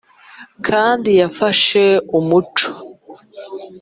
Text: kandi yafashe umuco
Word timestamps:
kandi 0.67 1.09
yafashe 1.21 1.83
umuco 2.19 2.69